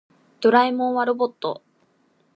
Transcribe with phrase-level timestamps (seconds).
[0.39, 1.61] ドラえもんはロボット。